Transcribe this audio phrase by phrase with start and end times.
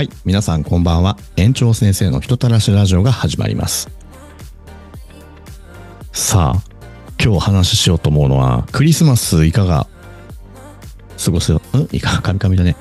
[0.00, 1.18] はい、皆さんこんばんは。
[1.36, 3.90] 園長先生の人たらしラジオが始まります。
[6.10, 6.62] さあ、
[7.22, 9.86] 今日お話ししようと思うのは、クリスマスいかが
[11.22, 11.60] 過ごす、ん？
[11.92, 12.76] いかが、カミカミだね。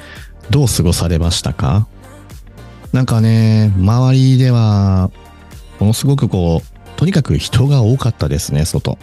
[0.50, 1.89] どう過ごされましたか？
[2.93, 5.11] なんかね、周りでは、
[5.82, 8.97] ものすごくこう、とにかく人が多かったですね、外。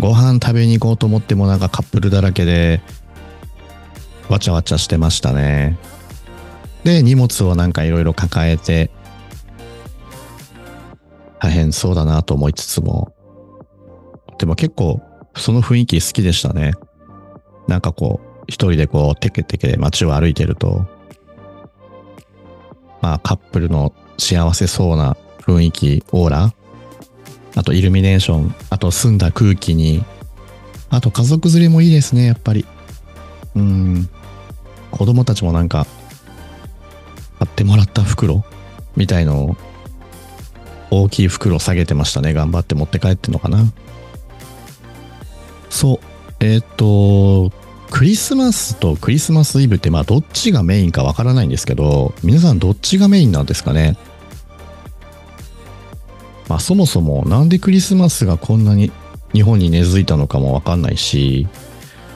[0.00, 2.80] ご飯食べに行こうと思ってもなんかカップルだらけで、
[4.28, 5.78] わちゃわちゃしてましたね。
[6.86, 8.92] で、荷物をなんかいろいろ抱えて、
[11.40, 13.12] 大変そうだなと思いつつも、
[14.38, 15.02] でも結構
[15.34, 16.74] その雰囲気好きでしたね。
[17.66, 20.86] なんかこう、一人でこう、テケテケ街を歩いてると、
[23.02, 26.54] まあカップルの幸せそうな雰囲気、オーラ、
[27.56, 30.04] あとイルミネーション、あと澄んだ空気に、
[30.88, 32.64] あと家族連れもいいですね、やっぱり。
[33.56, 34.08] うん。
[34.92, 35.84] 子供たちもなんか、
[37.38, 38.44] 買ってもらった袋
[38.96, 39.56] みたいのを、
[40.90, 42.32] 大きい袋下げてましたね。
[42.32, 43.64] 頑張って持って帰ってんのかな。
[45.68, 45.98] そう。
[46.40, 47.50] えっ、と、
[47.90, 53.96] クリスマスとクリスマスイブってまあどっちがメインかわからないんですけど、皆さんどっちがメインなんですかね
[56.48, 58.92] まあそもそもなんでクリスマスがこんなに
[59.32, 61.46] 日本に根付いたのかもわかんないし、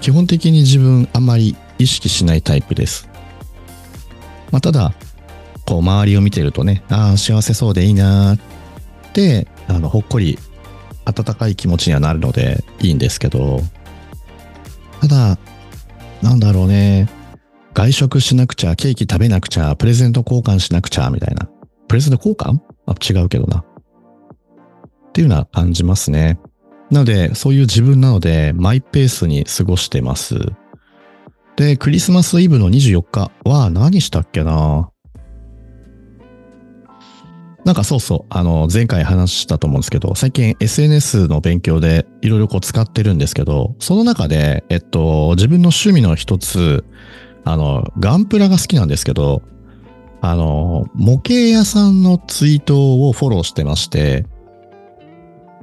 [0.01, 3.09] 基本的に自分あんまり意識しないタイプです。
[4.51, 4.95] まあただ、
[5.71, 10.37] こう周りを見てるとね、ああ幸せそうでいいなーって、あの、ほっこり
[11.05, 13.61] 温かい気持ちにはなるのでいいんですけど、
[15.01, 15.39] ただ、
[16.23, 17.09] なんだろうね、
[17.73, 21.49] 外食しなくちゃ、ケーキ食べなくちゃ、プレゼント交換しなくちゃ、みたいな。
[21.87, 22.59] プレゼント交換？
[22.87, 23.59] あ、違うけどな。
[23.61, 26.41] っていうのは感じますね。
[26.91, 30.35] なので、そういう自分なので、マイペースに過ごしてます。
[31.55, 34.91] で、クリスマスイブの24日は何したっけな？
[37.71, 46.85] なんかそうそう、あの、前回話したと思うんですけど、最近 SNS の勉強でいろいろこう使ってるんですけど、その中で、えっと、自分の趣味の一つ、
[47.45, 49.43] あの、ガンプラが好きなんですけど、
[50.21, 54.27] あの、模型屋さんのツイートをフォローしてまして、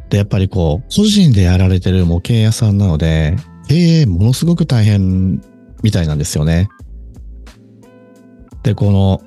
[0.09, 3.35] で、やっぱりこう、個人でやられてる模型屋さんなので、
[3.67, 5.41] 経営ものすごく大変
[5.83, 6.69] みたいなんですよね。
[8.63, 9.19] で、この、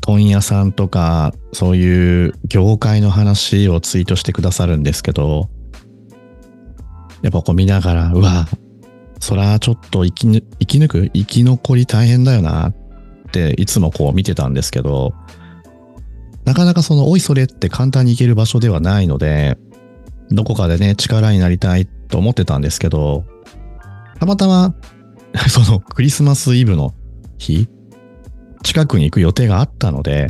[0.00, 5.48] 問屋さんとか、そういう業界の話をツイートしてくださるんですけど、
[7.22, 8.46] やっぱこう見ながら、うわ、
[9.20, 11.10] そらちょっと生き生き抜く？
[11.12, 12.74] 生き残り大変だよなっ
[13.32, 15.14] ていつもこう見てたんですけど、
[16.44, 19.58] なかなかその、おいそれって簡単に行ける場所ではないので、
[20.30, 23.24] どこかでね、力になりたいと思ってたんですけど、
[24.20, 24.74] たまたま、
[25.50, 26.94] そのクリスマスイブの
[27.38, 27.68] 日、
[28.66, 30.26] 近くに行く予定があったので、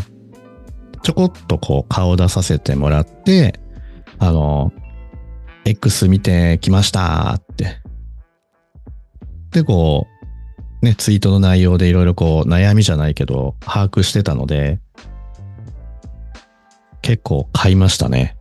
[1.03, 3.59] ちょこっとこう顔出させてもらって、
[4.19, 4.75] あの、
[5.65, 7.81] X 見てきましたって。
[9.53, 10.07] で、こ
[10.83, 14.81] う、ね、ツイートの内容でいろいろこう悩みじゃないけど、把握してたので、
[17.01, 18.37] 結構買いましたね。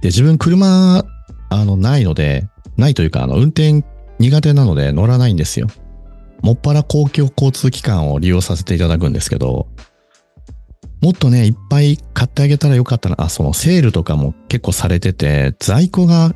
[0.00, 1.04] で、自分車、
[1.50, 2.48] あの、ないので、
[2.78, 3.84] ないというか、あの、運転
[4.18, 5.66] 苦手なので乗らないんですよ。
[6.42, 9.68] もっぱら公共交通機関を利用させていただくんですけど、
[11.02, 13.16] もっとね、いっぱい買ってあげたらよかったな。
[13.18, 16.34] あ、そのセールとかも結構されてて、在庫が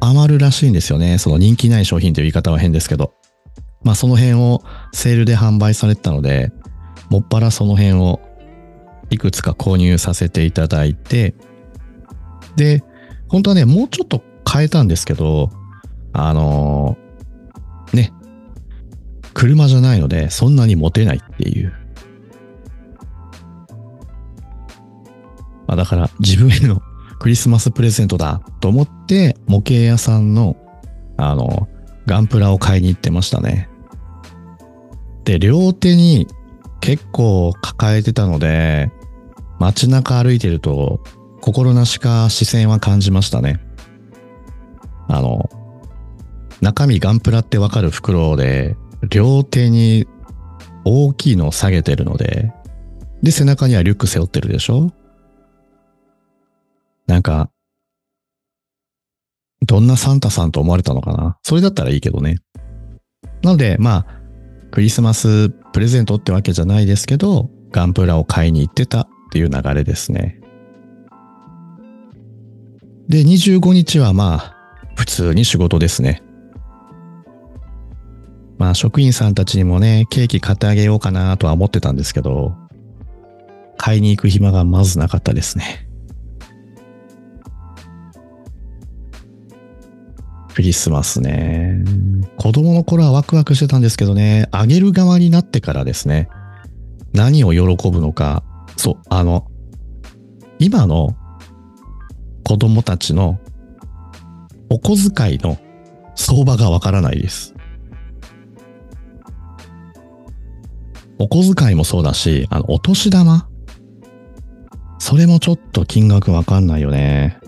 [0.00, 1.18] 余るらしいんですよね。
[1.18, 3.14] その人気ない商品という言い方は変ですけど。
[3.82, 4.62] まあその辺を
[4.92, 6.52] セールで販売されてたので、
[7.10, 8.20] もっぱらその辺を
[9.10, 11.34] いくつか購入させていただいて、
[12.56, 12.82] で、
[13.28, 15.50] 本当はね、もうちょっと変えたんですけど、
[16.12, 18.12] あのーね、
[19.34, 21.72] 車じゃないので、そんなに持てないっていう。
[25.66, 26.80] まあだから、自分への
[27.18, 30.56] クリスマスプレゼントだと思って、模型屋さんの、
[31.16, 31.68] あの、
[32.06, 33.68] ガンプラを買いに行ってましたね。
[35.24, 36.26] で、両手に
[36.80, 38.90] 結構抱えてたので、
[39.58, 41.00] 街中歩いてると、
[41.40, 43.60] 心なしか視線は感じましたね。
[45.08, 45.48] あの、
[46.60, 48.76] 中身ガンプラってわかる袋で、
[49.10, 50.06] 両手に
[50.84, 52.52] 大きいのを下げてるので、
[53.22, 54.92] で、背中にはリュック背負ってるでしょ？
[57.06, 57.50] なんか、
[59.66, 61.38] どんなサンタさんと思われたのかな？
[61.42, 62.36] それだったらいいけどね。
[63.42, 64.06] なので、まあ、
[64.70, 70.40] クリスマスプレゼントってわけじゃないですけど、ガンプラを買いに行ってたっていう流れですね。
[73.08, 74.56] で、25日はまあ、
[74.96, 76.22] 普通に仕事ですね。
[78.58, 82.54] まあ、職員さんたちにもね、ケーキ買ってあげようかなとは思ってたんですけど、
[83.76, 85.88] 買いに行く暇がまずなかったですね。
[90.54, 91.84] クリスマスね。
[92.36, 96.28] 子供の頃はワクワクしてたんですけどね、あげる側になってからですね、
[97.12, 98.44] 何を喜ぶのか、
[98.76, 99.50] そう、あの、
[100.60, 101.16] 今の
[102.44, 103.40] 子供たちの
[104.70, 105.58] お小遣いの
[106.14, 107.53] 相場がわからないです。
[111.18, 113.48] お小遣いもそうだし、あの、お年玉
[114.98, 117.38] それもちょっと金額わかんないよね。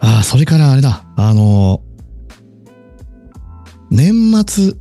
[0.00, 1.04] ああ、それからあれだ。
[1.16, 1.82] あの、
[3.90, 4.74] 年末、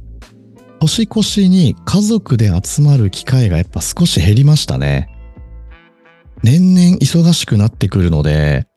[0.79, 5.09] 年越しに家族で集まる機会がやっぱ少し減りましたね。
[6.44, 8.68] 年々忙しくなってくるので、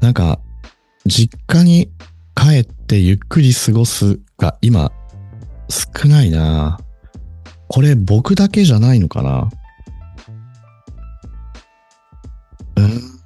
[0.00, 0.40] なんか、
[1.06, 1.90] 実家に
[2.34, 4.92] 帰ってゆっくり過ごすが今、
[5.68, 6.78] 少ないな
[7.68, 9.50] これ僕だけじゃないのかな
[12.76, 13.20] うん。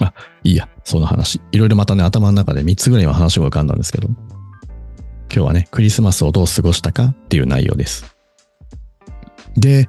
[0.00, 0.12] あ、
[0.44, 1.40] いいや、その話。
[1.52, 4.16] いろいろまたね、頭の中で3つぐらいは話が浮かんだんですけど、今
[5.30, 8.14] 日はね、クリスマスをどう過ごしたかっていう内容です。
[9.56, 9.88] で、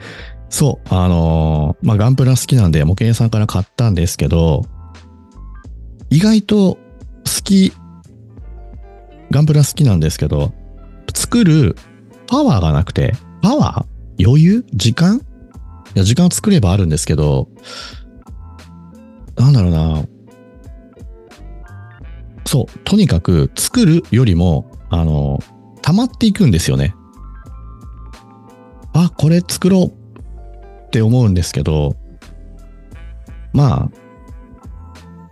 [0.49, 4.63] そう、あのー、まあ、ガンプラ好きなんで模型屋さんから買ったんですけど、
[6.09, 6.79] 意外と好
[7.43, 7.73] き、
[9.33, 10.53] ガンプラ好きなんですけど、
[11.13, 11.75] 作る
[12.27, 14.25] パワーがなくて、パワー？
[14.25, 14.65] 余裕？
[14.73, 15.17] 時間？
[15.17, 15.19] い
[15.95, 17.49] や、時間を作ればあるんですけど、
[19.35, 20.05] なんだろうな。
[22.45, 25.39] そう、とにかく作るよりも、あの、
[25.81, 26.93] 溜まっていくんですよね。
[28.93, 29.85] あ、これ作ろう
[30.85, 31.95] って思うんですけど、
[33.51, 33.91] まあ、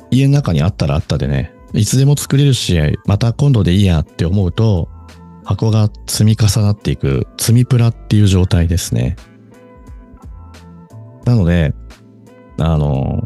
[0.10, 4.90] 家の中にあったらあったでね、いつでも作れるし、また今度でいいやって思うと、
[5.44, 9.16] 箱が積み重なっていく、積みプラっていう状態ですね。
[11.26, 11.74] なので、
[12.60, 13.24] あの、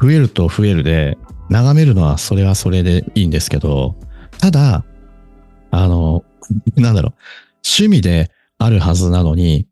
[0.00, 1.18] 増えると増えるで、
[1.48, 3.96] 眺めるのはそれはそれでいいんですけど、
[4.38, 4.84] ただ、
[5.70, 6.24] あの、
[6.76, 7.14] なんだろう、
[7.64, 9.66] 趣味であるはずなのに、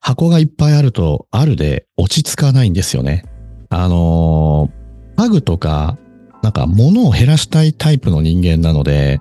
[0.00, 3.24] 箱がいっぱいあると、あるで落ち着かないんですよね。
[3.68, 5.98] あのー、パグとか、
[6.42, 9.20] なんか物を減らしたいタイプの人間なので、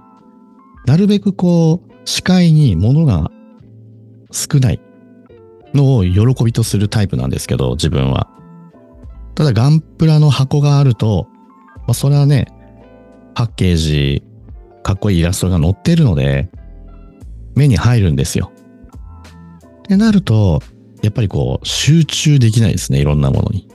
[0.85, 3.29] なるべくこう、視界に物が
[4.31, 4.81] 少ない
[5.73, 8.29] のを喜びとするタイプなんですけど、自分は。
[9.35, 11.27] ただガンプラの箱があると、
[11.79, 12.47] まあ、それはね、
[13.35, 14.23] パッケージ、
[14.83, 16.49] かっこいいイラストが載ってるので、
[17.55, 18.51] 目に入るんですよ。
[19.79, 20.61] ってなると、
[21.01, 23.67] やっぱりこう、集中できないですね、いろんなものに。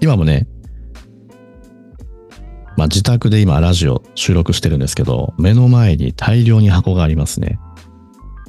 [0.00, 0.46] 今もね、
[2.78, 7.58] まあ自宅で今ラジオ収録してるんですけど、目の前に大量に箱がありますね。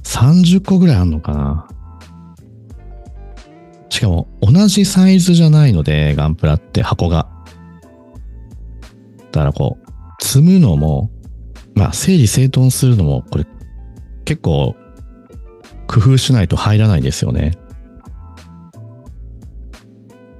[0.03, 1.67] 30個ぐらいあんのかな
[3.89, 7.27] しかも同じサイズじゃないので、ガンプラって箱が。
[9.31, 11.09] だからこう、積むのも、
[11.73, 13.47] まあ整理整頓するのも、これ
[14.25, 14.75] 結構
[15.87, 17.57] 工夫しないと入らないんですよね。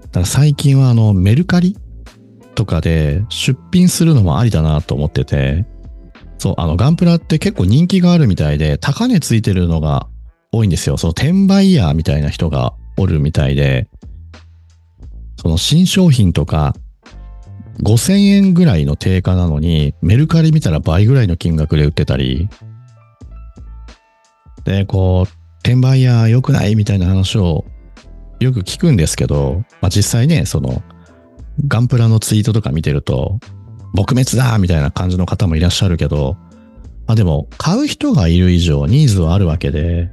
[0.04, 1.76] だから最近はあのメルカリ
[2.60, 5.66] とかで出品するのもありだなと思ってて、
[6.38, 10.10] そう、あのガンプラって結構人気があるみたいで高値ついてるのが
[10.52, 10.98] 多いんですよ。
[10.98, 13.88] その転売ヤーみたいな人がおるみたいで、
[15.38, 16.76] その新商品とか
[17.82, 22.50] 5000円ぐらいの定価なのにメルカリ見たら倍ぐらいの金額で売ってたり、
[24.66, 27.64] で、こう、転売屋良くないみたいな話を
[28.42, 30.84] よく聞くんですけど、まあ、実際ね、その、
[31.68, 33.40] ガンプラのツイートとか見てると、
[33.96, 36.38] 撲滅だみたいな感じの方もいらっしゃるけど、
[37.08, 40.12] まあでも、買う人がいる以上ニーズはあるわけで、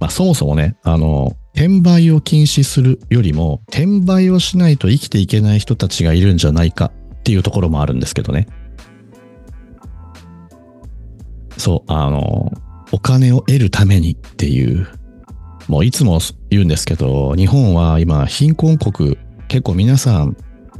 [0.00, 8.46] まあそもそもね、あの、転売を禁止するよりも、転売をしないと生きていけない人たちがいるんじゃないかっていうところもあるんですけどね。
[11.58, 12.52] そう、あの、
[12.90, 14.88] お金を得るためにっていう、
[15.68, 20.36] もういつも言うんですけど、日本は今貧困国、結構皆さん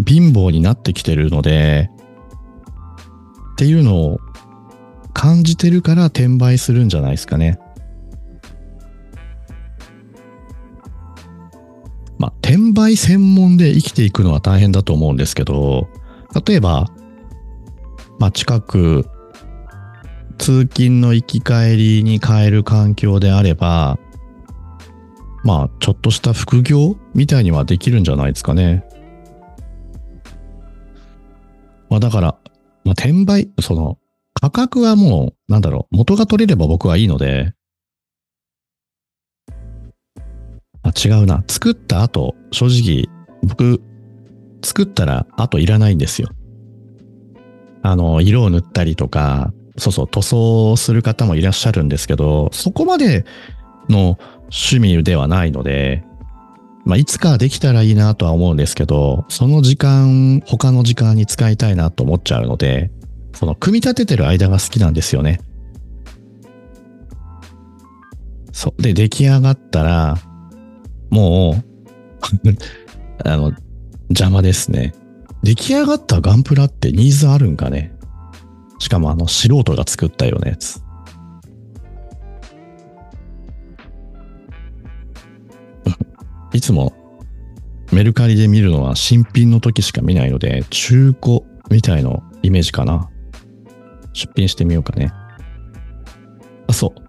[0.07, 1.91] 貧乏になってきてるので、
[3.53, 4.21] っていうのを
[5.13, 7.59] 感じてるから転売するんじゃないですかね。
[12.19, 15.89] まあ、転売専門で生きていくのは大変だと思うんですけど、
[16.47, 16.91] 例えば、
[18.19, 19.07] まあ、近く
[20.39, 23.99] 通勤の行き帰りに変える環境であれば、
[25.45, 28.85] まあ、ちょっとした副業みたいにはできるんじゃないですかね。
[31.91, 32.39] まあだから、
[32.85, 33.99] まあ転売、その、
[34.41, 37.53] 価格はもう、なんだろう、元が取れれば僕はいいので、
[40.83, 41.45] あ、違うな。
[41.49, 43.09] 作った後、正直、
[43.43, 43.81] 僕、
[44.65, 46.29] 作ったら後いらないんですよ。
[47.83, 53.25] あの、色を塗ったりとか、そうそう、塗装する方もいらっしゃるんですけど、そこまで
[53.89, 56.05] の趣味ではないので、
[56.85, 62.91] まあ、いつかできたらいいなとは思うんですけど、その時間、他の時間に使いたいなと思っちゃうので、
[63.35, 65.41] その組み立ててる間が好きなんですよね。
[68.53, 68.83] そう。
[68.83, 70.19] で、出来上がったら、
[71.11, 71.65] もう、
[73.29, 73.53] あの、
[74.09, 74.93] 邪魔ですね。
[75.43, 77.93] 出来上がったガンプラってニーズあるんかね？
[78.79, 80.83] しかもあの素人が作ったようなやつ。
[86.53, 86.93] いつも
[87.93, 91.41] メルカリで見るのは新品の時しか見ないので、中古
[91.71, 93.11] みたいなイメージかな。
[94.15, 95.13] 出品してみようかね。
[96.69, 97.01] あ、そう。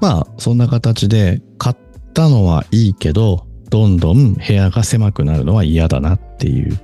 [0.00, 1.76] まあ、そんな形で買っ
[2.14, 6.78] たのはいいけど、どんどん部屋が狭くなるのは嫌だなっていう。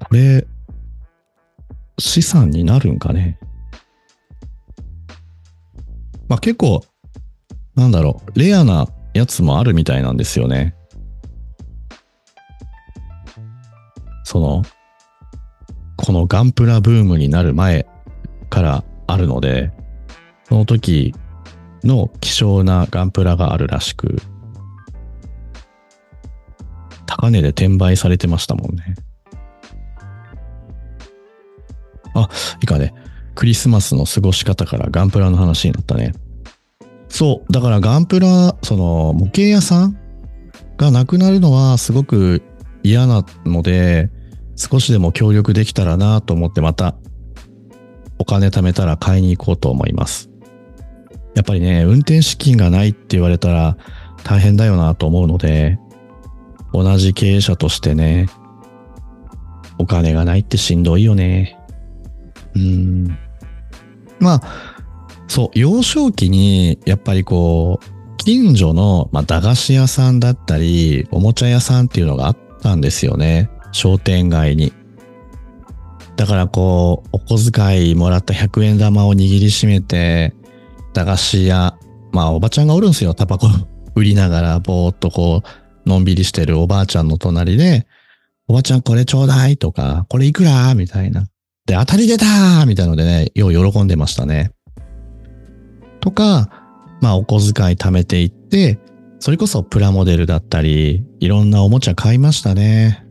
[0.00, 0.46] これ、
[1.98, 3.38] 資産になるんかね。
[6.28, 6.84] まあ結構、
[7.74, 10.74] なんだろう、レアなやつもあるみたいなんですよね。
[14.24, 14.62] その、
[15.96, 17.86] このガンプラブームになる前
[18.50, 19.72] からあるので、
[20.48, 21.14] その時
[21.84, 24.16] の希少なガンプラがあるらしく、
[27.06, 28.94] 高値で転売されてましたもんね。
[32.14, 32.28] あ、
[32.60, 32.94] いいかね。
[33.34, 36.12] クリスマスの過ごし方からガンプラの話になったね。
[37.12, 37.52] そう。
[37.52, 39.98] だからガンプラ、その模型屋さん
[40.78, 42.42] がなくなるのはすごく
[42.82, 44.10] 嫌なので、
[44.56, 46.96] 少しでも協力できたらなと思ってまた
[48.18, 50.30] お金貯めたら買いに行こうと思います。
[51.34, 53.76] やっぱりね、運転資金がないって言われたら
[54.24, 55.78] 大変だよなと思うので、
[56.72, 58.30] 同じ経営者としてね、
[59.76, 61.58] お金がないってしんどいよね。
[62.56, 63.18] うん。
[64.18, 64.71] まあ、
[65.32, 73.48] そう、幼少期に、やっぱりこう、近所の、まあ、駄菓子屋さんだったり、おもちゃ屋さんっていうのがあったんですよね。
[73.72, 74.74] 商店街に。
[76.16, 80.34] だからこう、お小遣いもらった100円玉を握りしめて、
[80.92, 81.78] 駄菓子屋、
[82.12, 83.14] まあおばちゃんがおるんですよ。
[83.14, 83.48] タバコ
[83.96, 85.40] 売りながら、ぼーっとこ
[85.86, 87.86] う、のんびりしてるおばあちゃんの隣で、
[88.48, 90.74] おばちゃんこれちょうだいとか、これいくら？
[90.74, 91.22] みたいな。
[91.64, 94.50] で、当たり出たみたいのでね、よう喜んでましたね。
[96.02, 96.50] とか、
[97.00, 98.78] まあお小遣い貯めていって、
[99.20, 103.06] それこそプラモデルだったり、いろんなおもちゃ買いましたね。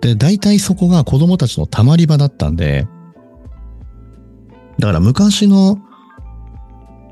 [0.00, 2.88] で、大体そこが子供たちの溜まり場だったんで、
[4.78, 5.78] だから昔の、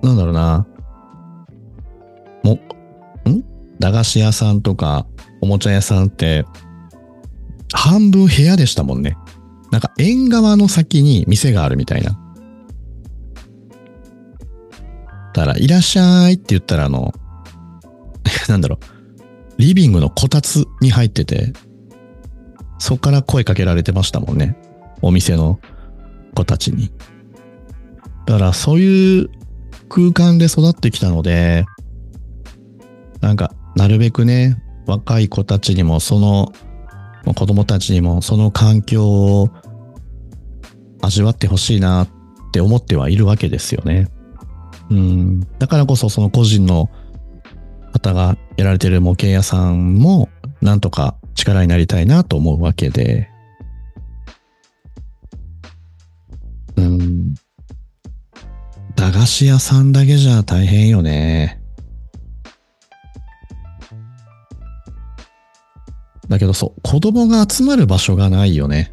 [0.02, 0.66] なんだろうな、
[2.42, 2.58] も、ん？
[3.78, 5.06] 駄菓子屋さんとか、
[5.40, 6.44] おもちゃ屋さんって、
[7.72, 9.16] 半分部屋でしたもんね。
[9.70, 12.20] なんか縁側の先に店があるみたいな。
[15.34, 17.12] だから、いらっしゃいって言ったら、あの、
[18.48, 18.78] なんだろ
[19.58, 21.52] う、リビングのこたつに入ってて、
[22.78, 24.56] そこから声かけられてましたもんね。
[25.02, 25.58] お店の
[26.34, 26.90] 子たちに。
[28.26, 29.30] だから、そういう
[29.88, 31.64] 空間で育ってきたので、
[33.20, 36.52] なんか、なるべくね、若い子たちにも、その、
[37.34, 39.50] 子供たちにも、その環境を
[41.02, 42.08] 味わってほしいなっ
[42.52, 44.08] て思ってはいるわけですよね。
[44.90, 45.40] うん。
[45.58, 46.90] だからこそその個人の
[47.92, 50.28] 方がやられてる模型屋さんも
[50.60, 53.28] なんとか力になりたいなと思うわけで。
[56.76, 57.34] うん。
[58.96, 61.60] 駄菓子屋さんだけじゃ大変よね。
[66.28, 68.92] だけどそう、子供が集まる場所がないよね。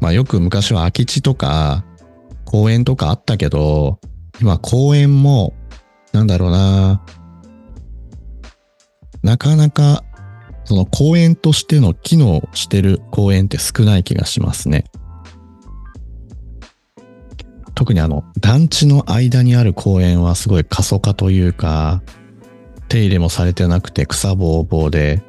[0.00, 1.84] まあよく昔は空き地とか
[2.44, 3.98] 公園とかあったけど、
[4.40, 5.54] 今公園も、
[6.12, 7.02] なんだろうな、
[9.22, 10.04] なかなか
[10.64, 14.84] その公園としての機能してる公園って少ない気がしますね。
[17.74, 22.02] 特にあの団地の間にある公園はすごい過疎化というか、
[22.88, 25.22] 手入れもされてなくて草ぼうぼうで、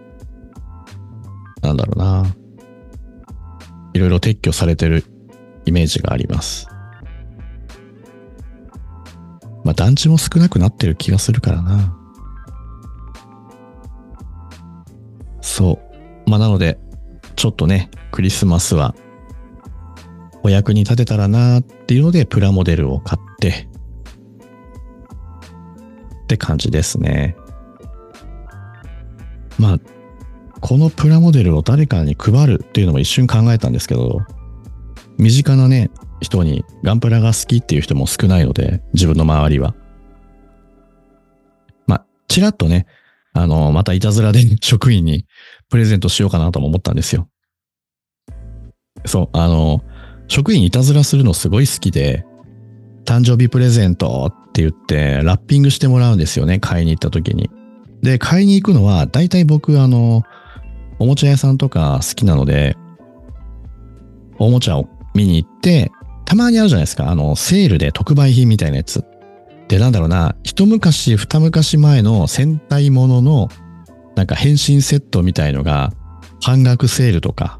[1.61, 2.25] なんだろうな。
[3.93, 5.03] いろいろ撤去されてる
[5.65, 6.67] イメージがあります。
[9.67, 11.93] まあ団地も少なくなってる気がするからな。
[15.41, 15.81] そ
[16.25, 16.29] う。
[16.29, 16.79] まあなので、
[17.35, 18.95] ちょっとね、クリスマスは
[20.41, 23.67] お役に立てたらなっていうので、プラモデルを買って、
[26.23, 27.35] って感じですね。
[29.59, 29.79] まあ、
[30.61, 34.21] このプラモデルを誰かに配るっていうのも一瞬考えたんですけど、
[35.17, 39.75] 身近なね、人にガンプラが好きっていう人も少ないので、自分の周りは。
[41.85, 42.85] まあ、ちらっとね、
[43.33, 45.25] あの、またいたずらで職員に
[45.69, 47.29] プレゼントしようかなとも思ったんですよ。
[49.05, 49.83] そう、あの、
[50.27, 52.25] 職員いたずらするのすごい好きで、
[53.05, 57.49] 誕生日プレゼントって言ってラッピングしてもらうんですよね、買いに行った時に。
[58.01, 60.23] で、買いに行くのは、大体僕、あの、
[60.99, 62.75] おもちゃ屋さんとか好きなので、
[64.39, 65.91] おもちゃを見に行って、
[66.27, 67.09] たまにあるじゃないですか。
[67.09, 69.05] あの、セールで特売品みたいなやつ。
[69.69, 73.47] で、なんだろうな、一昔、二昔前の戦隊ものの、
[74.17, 75.93] なんか変身セットみたいのが、
[76.41, 77.57] 半額セールとか、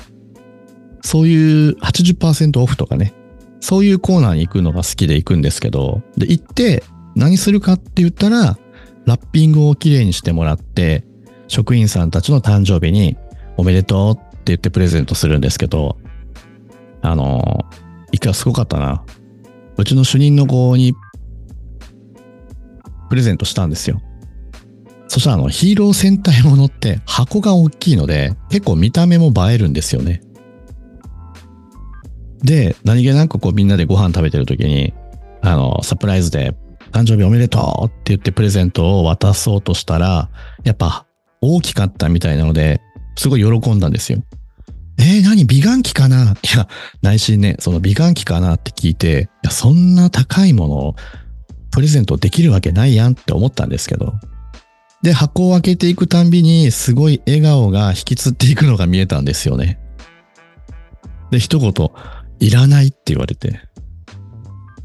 [1.02, 3.14] そういう80%オフとかね、
[3.62, 6.84] そういうコーナーに行くのが好きで行くんですけど、で、行って
[7.16, 8.58] 何するかって言ったら、
[9.06, 11.06] ラッピングをきれいにしてもらって、
[11.48, 13.16] 職員さんたちの誕生日に
[13.56, 15.98] おめでとうって言ってプレゼントするんですけど、
[17.02, 17.66] あの、
[18.20, 19.04] くらすごかったな。
[19.78, 20.94] うちの主任の子に
[23.10, 24.02] プレゼントしたんですよ。
[25.08, 30.22] そしたらあのヒーロー戦隊ものって箱が大きいので結構見た目も映えるんですよね。
[32.44, 34.94] で、何気なくこうみんなでご飯食べてる時に、
[35.42, 36.56] あの、サプライズで
[36.92, 40.30] 誕生日おめでとうって言ってプレゼントを渡そうとしたら、
[40.64, 41.08] やっぱ
[41.42, 42.82] 大きかったみたいなので、
[43.16, 44.20] すごい喜んだんですよ。
[45.00, 45.46] えー、何？
[45.46, 46.34] 美顔器かな？
[46.42, 46.68] いや、
[47.02, 50.96] 内心ね、その美顔器かなって聞いて、いや、そんな高いものを
[51.72, 54.14] プレゼントできるわけないやんって思ったんですけど。
[55.04, 59.80] で、箱を開けていくたんびに、すごい笑顔が引きつっていくのが見えたんですよね。
[61.30, 61.74] で、一言、
[62.40, 63.60] いらないって言われて。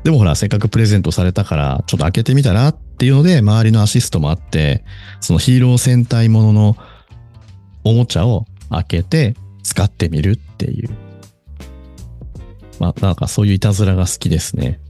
[0.05, 4.85] でもほら、せっかくプレゼントされたから、ちょっと開けてみたらっていうので、周りのアシストもあって、
[5.21, 6.77] そのヒーロー戦隊ものの
[7.85, 10.91] おもちゃを開けて使ってみるっていう。
[12.79, 14.81] まあ、なんかそういういたずらが好きですね。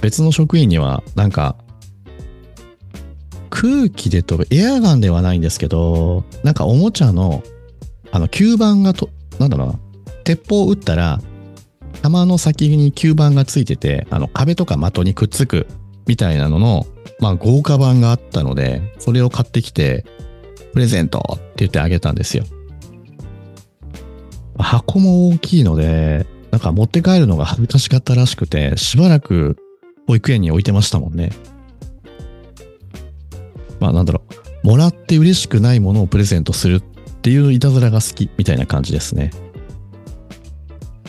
[0.00, 1.56] 別の職員には、なんか、
[3.50, 7.42] 空気で飛ぶ、エアガンではないんですけど、なんかおもちゃの、
[8.12, 9.78] あの、吸盤がと、なんだろうな、
[10.24, 11.20] 鉄砲を撃ったら、
[12.02, 15.66] 弾の先に吸盤がついてて、あの、壁とか的にくっつく
[16.06, 16.86] みたいなのの、
[17.18, 20.04] まあ、豪華版があったので、それを買ってきて、
[20.76, 22.44] プレゼントって言ってあげたんですよ。
[24.58, 29.56] 箱も大きいので、なんか持って帰るのが恥ずかしかったらしくて、しばらく
[30.06, 31.30] 保育園に置いてましたもんね。
[33.80, 34.20] まあなんだろ
[34.62, 36.82] う、もらって嬉しくないものをプレゼントするっ
[37.22, 39.30] ていういたずらが好きみたいな感じですね。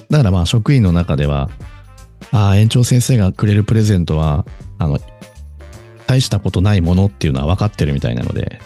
[0.09, 1.49] だからまあ職員の中では、
[2.31, 4.45] ああ、園長先生がくれるプレゼントは、
[4.77, 4.97] あの、
[6.05, 8.61] 大したことないものっていうのは分かってるみたいなので、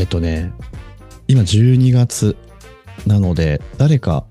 [0.00, 0.50] えっ、ー、とね、
[1.28, 2.34] 今12月
[3.06, 4.24] なので、誰か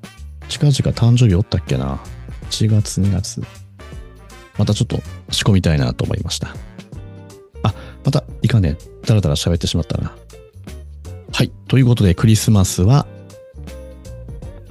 [0.48, 2.00] 近々誕生日おったっけな
[2.50, 3.44] ?1 月、2月。
[4.58, 6.56] またちょっと仕込みたいなと思いました。
[7.62, 8.78] あ、また、いかね。
[9.06, 10.16] だらだら喋ってしまったな。
[11.32, 11.52] はい。
[11.68, 13.06] ということで、クリスマスは、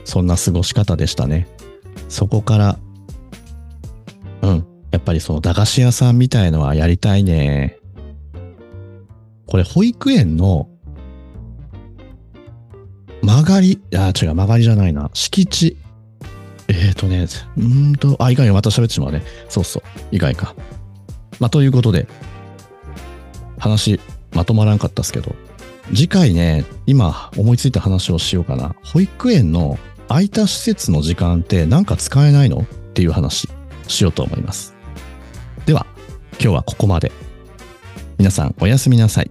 [0.05, 1.47] そんな過ごし方でしたね。
[2.09, 2.79] そこから、
[4.43, 4.67] うん。
[4.91, 7.79] やっぱりその駄菓子屋さんみたいのはやりたいね。
[9.47, 10.69] これ、保育園の、
[13.49, 15.11] がり、あ、違う、曲がりじゃないな。
[15.15, 15.77] 敷地。
[16.69, 18.55] えっ、ー、とね、うんと、あ、いかんよ。
[18.55, 19.23] また喋ってしまうね。
[19.49, 19.83] そうそう。
[20.13, 20.55] 意外か。
[21.41, 22.07] まあ、ということで、
[23.59, 24.01] 話
[24.33, 25.35] まとまらんかったっすけど、
[25.95, 28.75] 次回ね、今思いついた話をしようかな。
[28.85, 33.49] 保育園の空いた施設の時間ってなんか使えないのっていう話
[33.87, 34.75] しようと思います。
[35.65, 35.87] では、
[36.33, 37.11] 今日はここまで。
[38.19, 39.31] 皆さんおやすみなさい。